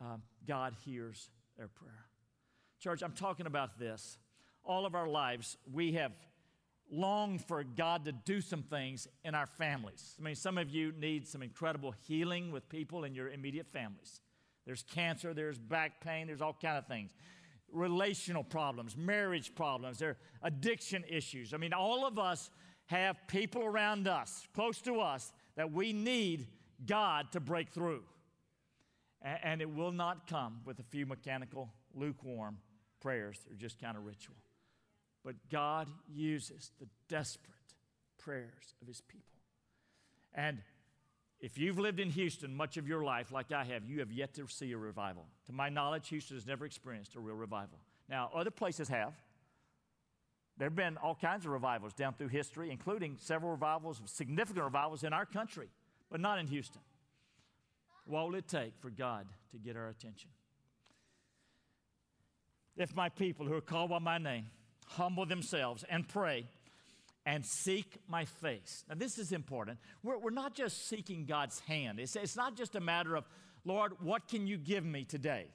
[0.00, 2.06] um, God hears their prayer.
[2.80, 4.18] Church, I'm talking about this.
[4.64, 6.12] All of our lives, we have
[6.90, 10.14] longed for God to do some things in our families.
[10.20, 14.20] I mean, some of you need some incredible healing with people in your immediate families.
[14.66, 17.12] There's cancer, there's back pain, there's all kind of things.
[17.72, 21.54] Relational problems, marriage problems, there are addiction issues.
[21.54, 22.50] I mean, all of us
[22.86, 26.46] have people around us, close to us, that we need
[26.86, 28.02] God to break through.
[29.22, 32.58] And it will not come with a few mechanical, lukewarm
[33.00, 33.40] prayers.
[33.46, 34.36] They're just kind of ritual.
[35.24, 37.54] But God uses the desperate
[38.18, 39.38] prayers of his people.
[40.34, 40.58] And
[41.42, 44.32] if you've lived in Houston much of your life, like I have, you have yet
[44.34, 45.26] to see a revival.
[45.46, 47.80] To my knowledge, Houston has never experienced a real revival.
[48.08, 49.12] Now, other places have.
[50.56, 55.02] There have been all kinds of revivals down through history, including several revivals, significant revivals
[55.02, 55.68] in our country,
[56.10, 56.80] but not in Houston.
[58.04, 60.30] What will it take for God to get our attention?
[62.76, 64.46] If my people who are called by my name
[64.86, 66.46] humble themselves and pray
[67.24, 68.84] and seek my face.
[68.88, 69.78] Now, this is important.
[70.02, 73.24] We're, we're not just seeking God's hand, it's, it's not just a matter of,
[73.64, 75.46] Lord, what can you give me today?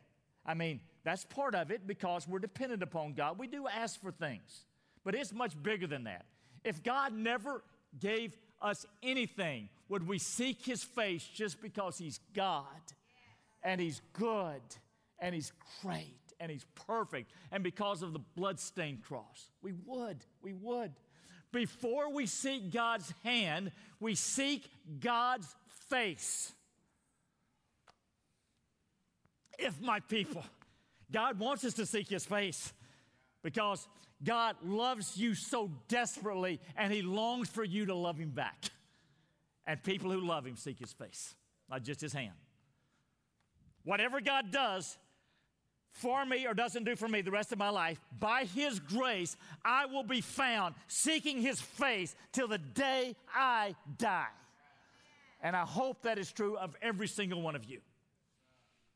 [0.46, 3.38] I mean, that's part of it because we're dependent upon God.
[3.38, 4.66] We do ask for things,
[5.04, 6.26] but it's much bigger than that.
[6.64, 7.64] If God never
[8.00, 12.66] gave us anything, would we seek his face just because he's God
[13.64, 14.62] and he's good
[15.20, 15.52] and he's
[15.82, 19.50] great and he's perfect and because of the bloodstained cross?
[19.62, 20.18] We would.
[20.42, 20.94] We would.
[21.52, 25.54] Before we seek God's hand, we seek God's
[25.90, 26.52] face.
[29.58, 30.44] If my people,
[31.12, 32.74] God wants us to seek his face
[33.44, 33.88] because
[34.24, 38.66] God loves you so desperately and he longs for you to love him back.
[39.66, 41.36] And people who love him seek his face,
[41.70, 42.36] not just his hand.
[43.84, 44.98] Whatever God does
[45.98, 49.36] for me or doesn't do for me the rest of my life, by his grace,
[49.66, 54.28] I will be found seeking his face till the day I die.
[55.42, 57.80] And I hope that is true of every single one of you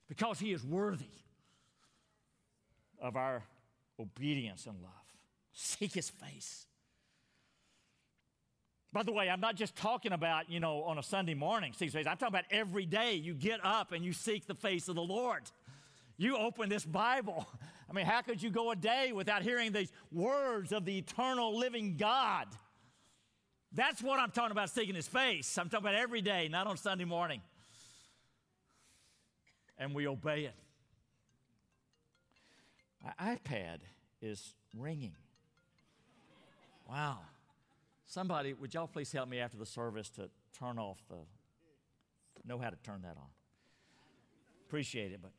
[0.07, 1.05] because he is worthy
[2.99, 3.43] of our
[3.99, 4.91] obedience and love.
[5.53, 6.65] Seek his face.
[8.93, 11.91] By the way, I'm not just talking about, you know, on a Sunday morning, seek
[11.91, 12.05] face.
[12.05, 15.01] I'm talking about every day you get up and you seek the face of the
[15.01, 15.43] Lord.
[16.21, 17.47] You open this Bible.
[17.89, 21.57] I mean, how could you go a day without hearing these words of the eternal
[21.57, 22.45] living God?
[23.73, 25.57] That's what I'm talking about seeking his face.
[25.57, 27.41] I'm talking about every day, not on Sunday morning.
[29.79, 30.53] And we obey it.
[33.03, 33.79] My iPad
[34.21, 35.15] is ringing.
[36.87, 37.17] Wow.
[38.05, 41.15] Somebody, would y'all please help me after the service to turn off the,
[42.45, 43.29] know how to turn that on?
[44.67, 45.31] Appreciate it, but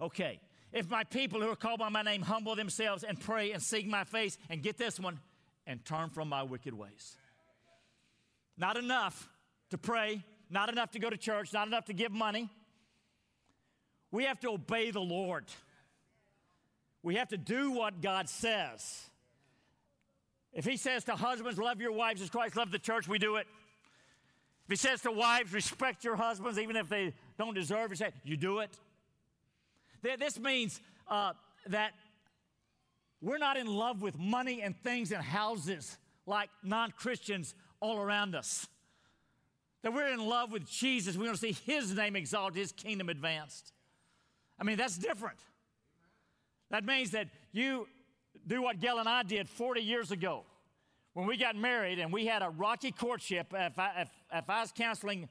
[0.00, 0.40] okay.
[0.72, 3.86] If my people who are called by my name humble themselves and pray and seek
[3.86, 5.18] my face and get this one
[5.66, 7.16] and turn from my wicked ways.
[8.56, 9.28] Not enough
[9.70, 12.50] to pray, not enough to go to church, not enough to give money.
[14.10, 15.44] We have to obey the Lord.
[17.02, 19.04] We have to do what God says.
[20.52, 23.36] If he says to husbands, love your wives as Christ loved the church, we do
[23.36, 23.46] it.
[24.66, 28.36] If he says to wives, respect your husbands even if they don't deserve it, you
[28.36, 28.76] do it.
[30.02, 31.32] This means uh,
[31.66, 31.92] that
[33.20, 38.34] we're not in love with money and things and houses like non Christians all around
[38.34, 38.66] us.
[39.82, 41.16] That we're in love with Jesus.
[41.16, 43.72] We want to see his name exalted, his kingdom advanced.
[44.58, 45.38] I mean, that's different.
[46.70, 47.88] That means that you
[48.46, 50.44] do what Gail and I did 40 years ago
[51.14, 53.52] when we got married and we had a rocky courtship.
[53.54, 55.28] If I, if, if I was counseling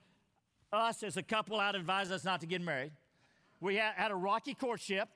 [0.71, 2.91] us as a couple, I'd advise us not to get married.
[3.59, 5.09] We had, a rocky courtship.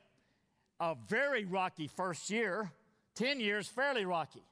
[0.79, 2.71] a very rocky first year,
[3.15, 4.43] 10 years, fairly rocky.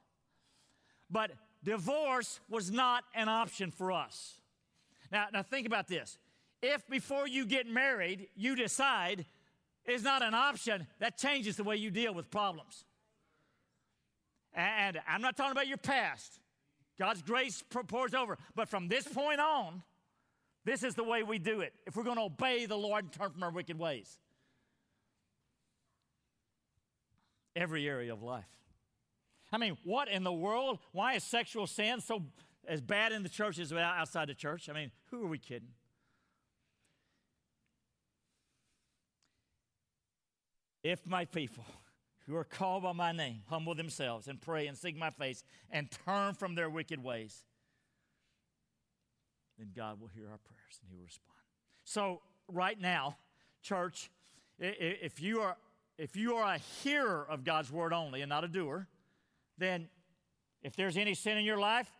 [1.10, 1.32] But
[1.64, 4.40] divorce was not an option for us.
[5.10, 6.18] Now, now think about this.
[6.62, 9.26] If before you get married, you decide
[9.84, 12.84] it's not an option, that changes the way you deal with problems.
[14.54, 16.38] And I'm not talking about your past.
[16.98, 18.36] God's grace pours over.
[18.54, 19.82] But from this point on,
[20.64, 23.12] this is the way we do it if we're going to obey the Lord and
[23.12, 24.18] turn from our wicked ways.
[27.56, 28.44] Every area of life.
[29.52, 30.78] I mean, what in the world?
[30.92, 32.22] Why is sexual sin so
[32.68, 34.68] as bad in the church as outside the church?
[34.68, 35.70] I mean, who are we kidding?
[40.82, 41.64] If my people
[42.26, 45.90] who are called by my name humble themselves and pray and seek my face and
[46.06, 47.44] turn from their wicked ways,
[49.60, 51.36] then God will hear our prayers and He will respond.
[51.84, 53.16] So, right now,
[53.62, 54.10] church,
[54.58, 55.56] if you are
[55.98, 58.86] if you are a hearer of God's word only and not a doer,
[59.58, 59.88] then
[60.62, 61.90] if there's any sin in your life,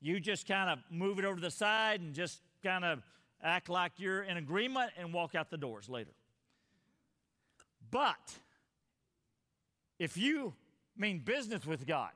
[0.00, 3.02] you just kind of move it over to the side and just kind of
[3.42, 6.12] act like you're in agreement and walk out the doors later.
[7.90, 8.38] But
[9.98, 10.54] if you
[10.96, 12.12] mean business with God,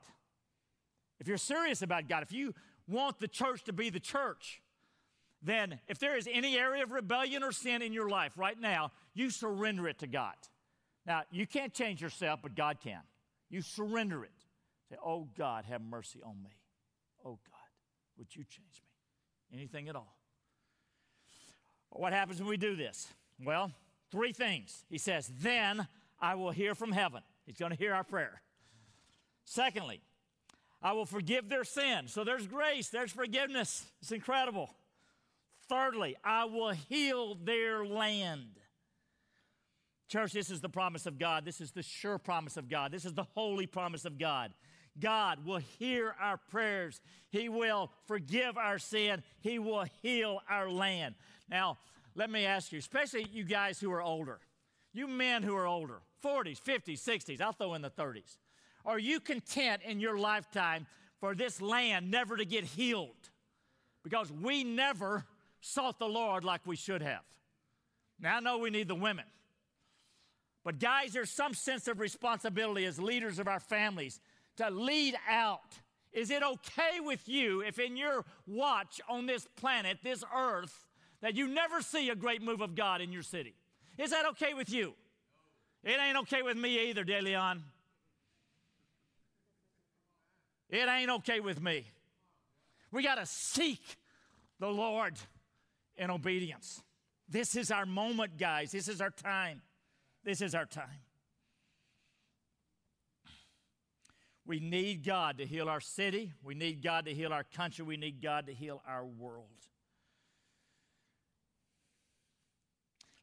[1.19, 2.53] if you're serious about God, if you
[2.87, 4.61] want the church to be the church,
[5.43, 8.91] then if there is any area of rebellion or sin in your life right now,
[9.13, 10.35] you surrender it to God.
[11.05, 13.01] Now, you can't change yourself, but God can.
[13.49, 14.31] You surrender it.
[14.89, 16.51] Say, Oh God, have mercy on me.
[17.25, 17.69] Oh God,
[18.17, 19.59] would you change me?
[19.59, 20.17] Anything at all.
[21.89, 23.07] What happens when we do this?
[23.43, 23.71] Well,
[24.11, 24.85] three things.
[24.89, 25.87] He says, Then
[26.19, 27.21] I will hear from heaven.
[27.45, 28.41] He's going to hear our prayer.
[29.45, 30.01] Secondly,
[30.81, 32.07] I will forgive their sin.
[32.07, 33.85] So there's grace, there's forgiveness.
[34.01, 34.69] It's incredible.
[35.69, 38.59] Thirdly, I will heal their land.
[40.09, 41.45] Church, this is the promise of God.
[41.45, 42.91] This is the sure promise of God.
[42.91, 44.53] This is the holy promise of God.
[44.99, 47.01] God will hear our prayers.
[47.29, 49.23] He will forgive our sin.
[49.39, 51.15] He will heal our land.
[51.49, 51.79] Now,
[52.15, 54.39] let me ask you, especially you guys who are older,
[54.93, 58.37] you men who are older, 40s, 50s, 60s, I'll throw in the 30s.
[58.85, 60.85] Are you content in your lifetime
[61.19, 63.29] for this land never to get healed?
[64.03, 65.25] Because we never
[65.63, 67.21] sought the Lord like we should have.
[68.19, 69.25] Now, I know we need the women.
[70.65, 74.19] But, guys, there's some sense of responsibility as leaders of our families
[74.57, 75.79] to lead out.
[76.11, 80.87] Is it okay with you if in your watch on this planet, this earth,
[81.21, 83.55] that you never see a great move of God in your city?
[83.97, 84.93] Is that okay with you?
[85.83, 87.63] It ain't okay with me either, De Leon.
[90.69, 91.85] It ain't okay with me.
[92.91, 93.97] We got to seek
[94.59, 95.15] the Lord
[95.97, 96.81] in obedience.
[97.27, 98.71] This is our moment, guys.
[98.71, 99.61] This is our time.
[100.23, 101.01] This is our time.
[104.45, 106.33] We need God to heal our city.
[106.43, 107.85] We need God to heal our country.
[107.85, 109.47] We need God to heal our world.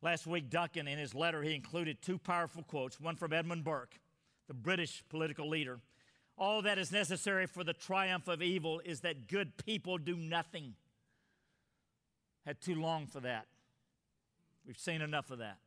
[0.02, 4.00] Last week, Duncan, in his letter, he included two powerful quotes one from Edmund Burke,
[4.48, 5.78] the British political leader.
[6.38, 10.74] All that is necessary for the triumph of evil is that good people do nothing.
[12.50, 13.46] Had too long for that.
[14.66, 15.58] We've seen enough of that.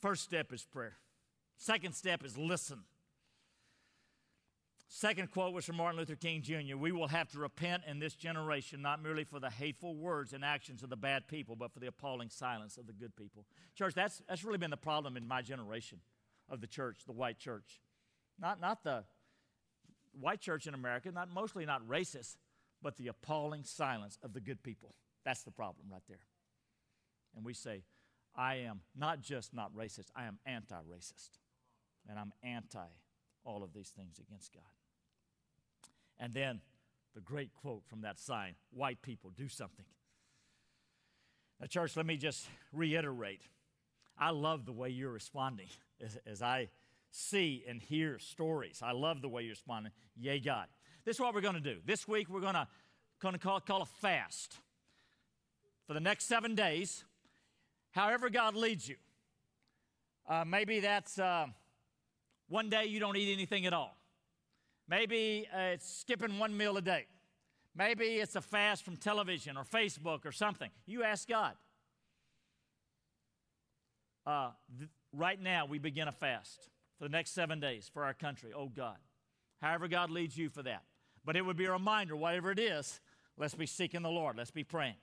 [0.00, 0.96] First step is prayer.
[1.56, 2.80] Second step is listen.
[4.88, 6.76] Second quote was from Martin Luther King Jr.
[6.76, 10.44] We will have to repent in this generation, not merely for the hateful words and
[10.44, 13.46] actions of the bad people, but for the appalling silence of the good people.
[13.76, 16.00] Church, that's, that's really been the problem in my generation
[16.48, 17.80] of the church, the white church.
[18.40, 19.04] Not, not the
[20.18, 22.34] white church in America, not mostly not racist,
[22.82, 24.94] but the appalling silence of the good people.
[25.24, 26.26] That's the problem right there.
[27.34, 27.84] And we say,
[28.34, 31.30] I am not just not racist, I am anti racist.
[32.08, 32.86] And I'm anti
[33.44, 34.62] all of these things against God.
[36.18, 36.60] And then
[37.14, 39.84] the great quote from that sign white people, do something.
[41.60, 43.42] Now, church, let me just reiterate.
[44.18, 45.68] I love the way you're responding
[46.04, 46.68] as, as I
[47.10, 48.80] see and hear stories.
[48.82, 49.92] I love the way you're responding.
[50.16, 50.66] Yay, God.
[51.04, 51.78] This is what we're going to do.
[51.84, 52.68] This week, we're going to,
[53.20, 54.56] going to call, call a fast.
[55.86, 57.04] For the next seven days,
[57.90, 58.96] however God leads you.
[60.28, 61.46] Uh, maybe that's uh,
[62.48, 63.96] one day you don't eat anything at all.
[64.88, 67.06] Maybe uh, it's skipping one meal a day.
[67.74, 70.70] Maybe it's a fast from television or Facebook or something.
[70.86, 71.54] You ask God.
[74.24, 78.14] Uh, th- right now, we begin a fast for the next seven days for our
[78.14, 78.50] country.
[78.56, 78.98] Oh, God.
[79.60, 80.82] However, God leads you for that.
[81.24, 83.00] But it would be a reminder, whatever it is,
[83.36, 84.36] let's be seeking the Lord.
[84.36, 84.96] Let's be praying.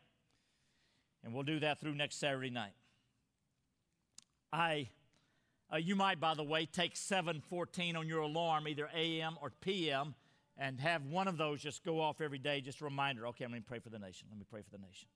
[1.24, 2.74] And we'll do that through next Saturday night.
[4.52, 4.90] I,
[5.72, 10.16] Uh, you might, by the way, take 714 on your alarm, either AM or PM,
[10.58, 13.52] and have one of those just go off every day, just a reminder okay, I'm
[13.52, 14.28] going to pray for the nation.
[14.32, 15.08] Let me pray for the nation.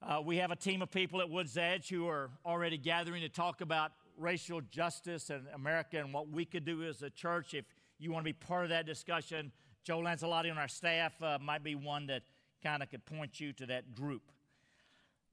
[0.00, 3.28] Uh, we have a team of people at Woods Edge who are already gathering to
[3.28, 7.52] talk about racial justice in America and what we could do as a church.
[7.52, 7.66] If
[7.98, 9.52] you want to be part of that discussion,
[9.86, 12.22] Joe Lancelotti on our staff uh, might be one that
[12.60, 14.32] kind of could point you to that group.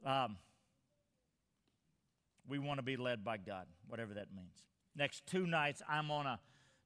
[0.06, 0.38] Um,
[2.48, 4.54] we want to be led by God, whatever that means.
[4.96, 6.40] Next two nights, I'm on a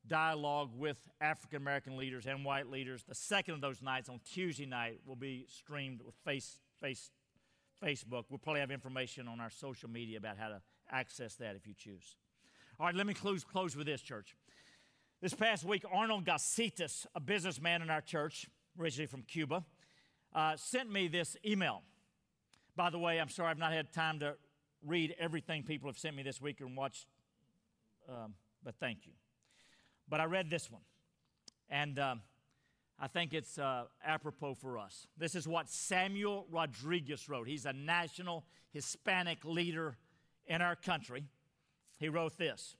[0.08, 3.04] dialogue with African American leaders and white leaders.
[3.04, 7.12] The second of those nights, on Tuesday night, will be streamed with face, face,
[7.84, 8.24] Facebook.
[8.30, 11.74] We'll probably have information on our social media about how to access that if you
[11.78, 12.16] choose.
[12.80, 14.38] All right, let me close, close with this, church.
[15.20, 18.46] This past week, Arnold Gasitas, a businessman in our church,
[18.80, 19.66] originally from Cuba,
[20.36, 21.82] uh, sent me this email.
[22.76, 24.36] By the way, I'm sorry I've not had time to
[24.86, 27.08] read everything people have sent me this week and watch,
[28.08, 29.14] um, but thank you.
[30.08, 30.84] But I read this one,
[31.68, 32.22] and um,
[33.00, 35.08] I think it's uh, apropos for us.
[35.18, 37.48] This is what Samuel Rodriguez wrote.
[37.48, 39.98] He's a national Hispanic leader
[40.46, 41.24] in our country.
[41.98, 42.76] He wrote this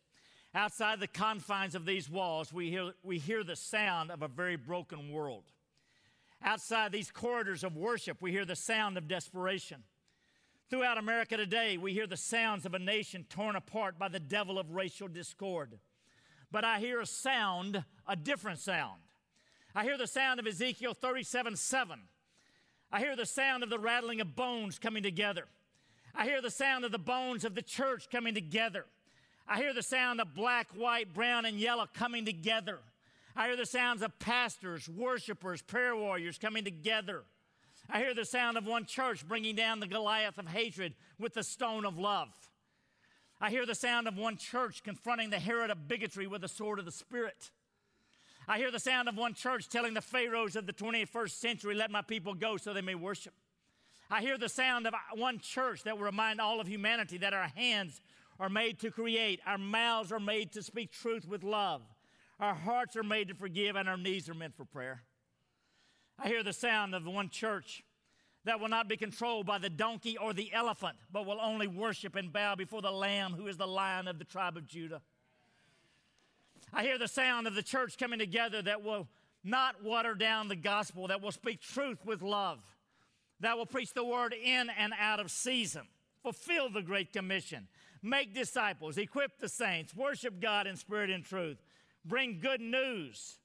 [0.58, 4.56] Outside the confines of these walls, we hear, we hear the sound of a very
[4.56, 5.44] broken world.
[6.44, 9.84] Outside these corridors of worship, we hear the sound of desperation.
[10.72, 14.58] Throughout America today, we hear the sounds of a nation torn apart by the devil
[14.58, 15.78] of racial discord.
[16.52, 19.02] But I hear a sound, a different sound.
[19.76, 22.00] I hear the sound of Ezekiel 37 7.
[22.92, 25.46] I hear the sound of the rattling of bones coming together.
[26.16, 28.88] I hear the sound of the bones of the church coming together.
[29.48, 32.80] I hear the sound of black, white, brown, and yellow coming together.
[33.36, 37.24] I hear the sounds of pastors, worshipers, prayer warriors coming together.
[37.90, 41.44] I hear the sound of one church bringing down the Goliath of hatred with the
[41.44, 42.30] stone of love.
[43.40, 46.80] I hear the sound of one church confronting the Herod of bigotry with the sword
[46.80, 47.52] of the Spirit.
[48.48, 51.92] I hear the sound of one church telling the Pharaohs of the 21st century, Let
[51.92, 53.34] my people go so they may worship.
[54.10, 57.50] I hear the sound of one church that will remind all of humanity that our
[57.50, 58.02] hands
[58.40, 61.82] are made to create, our mouths are made to speak truth with love,
[62.40, 65.02] our hearts are made to forgive, and our knees are meant for prayer.
[66.20, 67.84] I hear the sound of one church
[68.46, 72.16] that will not be controlled by the donkey or the elephant, but will only worship
[72.16, 75.02] and bow before the Lamb who is the lion of the tribe of Judah.
[76.74, 79.08] I hear the sound of the church coming together that will
[79.44, 82.60] not water down the gospel, that will speak truth with love,
[83.40, 85.84] that will preach the word in and out of season,
[86.28, 87.70] fulfill the Great Commission,
[88.04, 91.58] make disciples, equip the saints, worship God in spirit and truth,
[92.04, 93.40] bring good news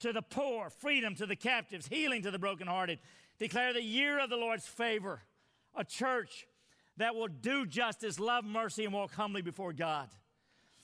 [0.00, 2.98] to the poor, freedom to the captives, healing to the brokenhearted.
[3.38, 5.22] Declare the year of the Lord's favor,
[5.74, 6.46] a church
[6.98, 10.08] that will do justice, love mercy, and walk humbly before God.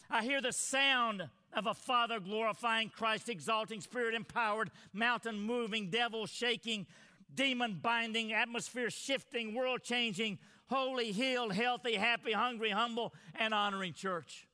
[0.08, 6.24] I hear the sound of a Father glorifying Christ, exalting, spirit empowered, mountain moving, devil
[6.24, 6.86] shaking,
[7.34, 10.38] demon binding, atmosphere shifting, world changing,
[10.72, 14.48] holy, healed, healthy, happy, hungry, humble, and honoring church.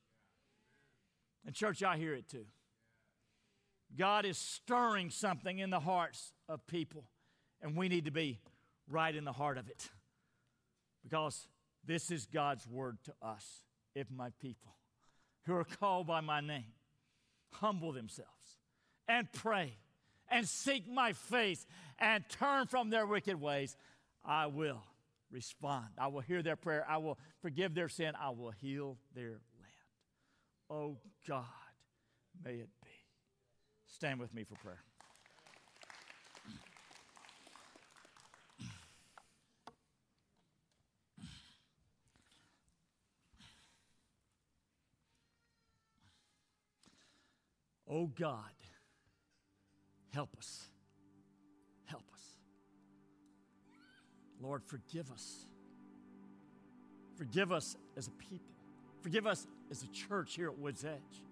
[1.47, 2.45] And, church, I hear it too.
[3.97, 7.05] God is stirring something in the hearts of people,
[7.63, 8.41] and we need to be
[8.91, 9.89] right in the heart of it.
[11.03, 11.47] Because
[11.87, 13.63] this is God's word to us.
[13.95, 14.75] If my people
[15.47, 16.73] who are called by my name
[17.53, 18.59] humble themselves
[19.09, 19.73] and pray
[20.31, 21.67] and seek my face
[21.99, 23.77] and turn from their wicked ways,
[24.25, 24.83] I will
[25.31, 25.87] respond.
[25.99, 26.85] I will hear their prayer.
[26.89, 28.13] I will forgive their sin.
[28.21, 29.41] I will heal their land.
[30.71, 31.45] Oh God,
[32.45, 32.91] may it be.
[33.87, 34.83] Stand with me for prayer.
[47.91, 48.53] Oh God,
[50.13, 50.69] help us.
[54.43, 55.47] Lord, forgive us.
[57.17, 58.55] Forgive us as a people.
[59.03, 61.23] Forgive us as a church here at Woods Edge.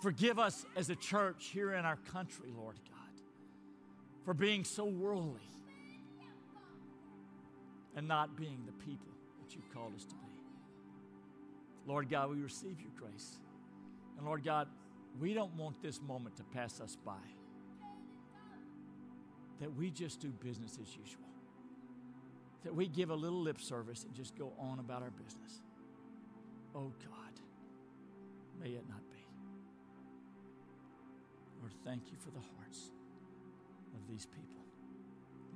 [0.00, 3.22] Forgive us as a church here in our country, Lord God,
[4.24, 5.40] for being so worldly
[7.94, 10.20] and not being the people that you've called us to be.
[11.86, 13.38] Lord God, we receive your grace.
[14.16, 14.68] And Lord God,
[15.20, 17.12] we don't want this moment to pass us by.
[19.60, 21.24] That we just do business as usual.
[22.64, 25.60] That we give a little lip service and just go on about our business.
[26.74, 27.40] Oh God,
[28.62, 29.18] may it not be.
[31.60, 32.90] Lord, thank you for the hearts
[33.94, 34.64] of these people,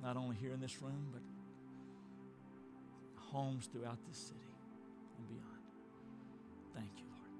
[0.03, 1.21] not only here in this room, but
[3.35, 4.39] homes throughout this city
[5.17, 5.63] and beyond.
[6.73, 7.31] Thank you, Lord.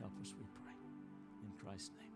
[0.00, 0.74] Help us, we pray.
[1.42, 2.15] In Christ's name.